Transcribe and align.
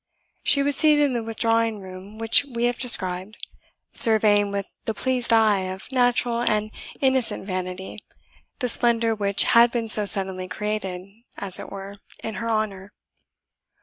She 0.41 0.63
was 0.63 0.77
seated 0.77 1.05
in 1.05 1.13
the 1.13 1.21
withdrawing 1.21 1.79
room 1.79 2.17
which 2.17 2.43
we 2.43 2.63
have 2.63 2.79
described, 2.79 3.37
surveying 3.93 4.49
with 4.51 4.65
the 4.85 4.95
pleased 4.95 5.31
eye 5.31 5.69
of 5.71 5.91
natural 5.91 6.39
and 6.41 6.71
innocent 7.01 7.45
vanity 7.45 8.03
the 8.57 8.67
splendour 8.67 9.13
which 9.13 9.43
had 9.43 9.71
been 9.71 9.89
so 9.89 10.07
suddenly 10.07 10.47
created, 10.47 11.07
as 11.37 11.59
it 11.59 11.71
were, 11.71 11.97
in 12.23 12.33
her 12.41 12.49
honour. 12.49 12.93